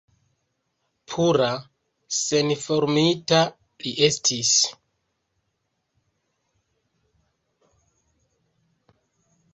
Pura, 1.11 1.49
senformita 2.19 3.41
li 3.85 3.93
estis! 4.09 4.55